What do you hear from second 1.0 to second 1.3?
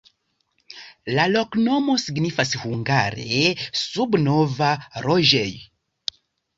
La